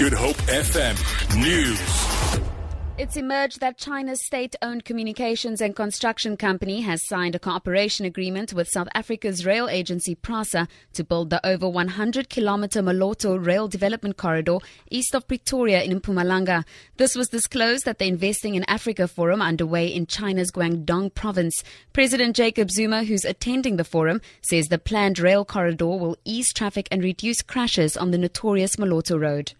[0.00, 0.96] Good Hope FM
[1.36, 2.40] News.
[2.96, 8.54] It's emerged that China's state owned communications and construction company has signed a cooperation agreement
[8.54, 14.16] with South Africa's rail agency PRASA to build the over 100 kilometer Moloto rail development
[14.16, 14.56] corridor
[14.90, 16.64] east of Pretoria in Mpumalanga.
[16.96, 21.62] This was disclosed at the Investing in Africa forum underway in China's Guangdong province.
[21.92, 26.88] President Jacob Zuma, who's attending the forum, says the planned rail corridor will ease traffic
[26.90, 29.52] and reduce crashes on the notorious Moloto road.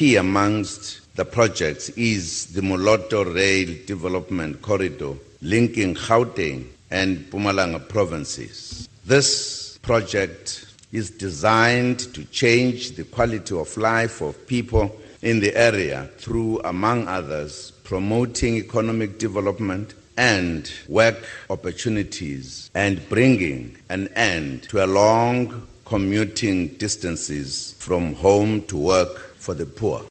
[0.00, 8.88] Key amongst the projects is the Moloto Rail Development Corridor linking Gauteng and Mpumalanga provinces.
[9.04, 14.90] This project is designed to change the quality of life of people
[15.20, 24.08] in the area through, among others, promoting economic development and work opportunities and bringing an
[24.16, 30.09] end to a long commuting distances from home to work for the poor.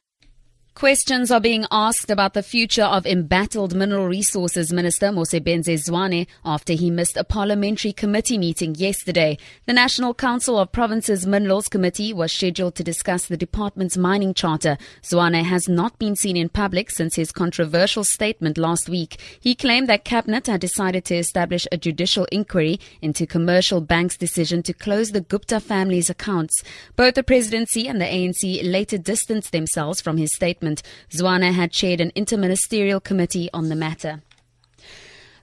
[0.80, 6.72] Questions are being asked about the future of embattled Mineral Resources Minister Mosebenzi Zwane after
[6.72, 9.36] he missed a parliamentary committee meeting yesterday.
[9.66, 14.78] The National Council of Provinces Minerals Committee was scheduled to discuss the department's mining charter.
[15.02, 19.20] Zwane has not been seen in public since his controversial statement last week.
[19.38, 24.62] He claimed that Cabinet had decided to establish a judicial inquiry into Commercial Bank's decision
[24.62, 26.62] to close the Gupta family's accounts.
[26.96, 30.69] Both the presidency and the ANC later distanced themselves from his statement.
[31.10, 34.22] Zwane had chaired an interministerial committee on the matter.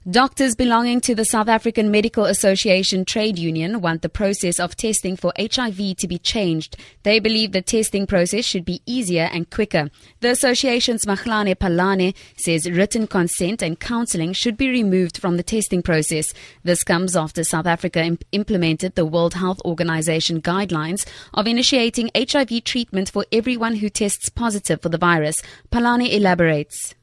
[0.06, 5.16] Doctors belonging to the South African Medical Association trade union want the process of testing
[5.16, 6.76] for HIV to be changed.
[7.02, 9.90] They believe the testing process should be easier and quicker.
[10.20, 15.82] The association's Mahlane Palane says written consent and counseling should be removed from the testing
[15.82, 16.32] process.
[16.62, 22.62] This comes after South Africa imp- implemented the World Health Organization guidelines of initiating HIV
[22.64, 25.42] treatment for everyone who tests positive for the virus.
[25.70, 26.94] Palane elaborates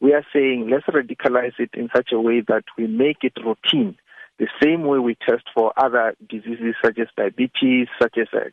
[0.00, 3.96] we are saying let's radicalize it in such a way that we make it routine.
[4.38, 8.50] The same way we test for other diseases such as diabetes, such as uh,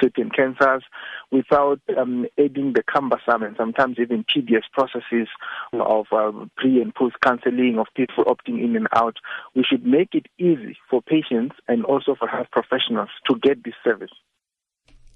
[0.00, 0.82] certain cancers,
[1.30, 5.28] without um, adding the cumbersome and sometimes even tedious processes
[5.74, 9.18] of uh, pre and post counseling, of people opting in and out.
[9.54, 13.74] We should make it easy for patients and also for health professionals to get this
[13.84, 14.12] service.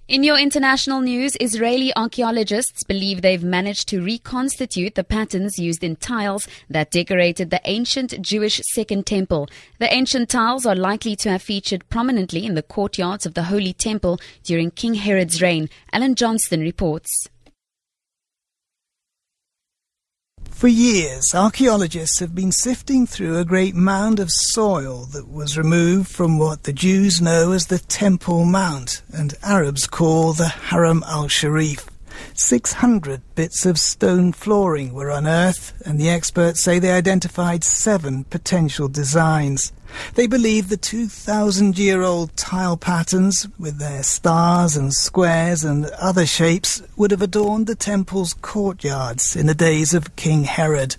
[0.09, 5.95] In your international news, Israeli archaeologists believe they've managed to reconstitute the patterns used in
[5.95, 9.49] tiles that decorated the ancient Jewish Second Temple.
[9.79, 13.73] The ancient tiles are likely to have featured prominently in the courtyards of the Holy
[13.73, 15.71] Temple during King Herod's reign.
[15.93, 17.29] Alan Johnston reports.
[20.63, 26.09] For years, archaeologists have been sifting through a great mound of soil that was removed
[26.09, 31.92] from what the Jews know as the Temple Mount and Arabs call the Haram al-Sharif.
[32.43, 38.89] 600 bits of stone flooring were unearthed, and the experts say they identified seven potential
[38.89, 39.73] designs.
[40.15, 46.27] They believe the 2,000 year old tile patterns, with their stars and squares and other
[46.27, 50.97] shapes, would have adorned the temple's courtyards in the days of King Herod.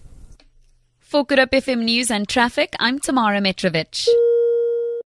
[1.00, 4.08] For Good Hope FM News and Traffic, I'm Tamara Mitrovic.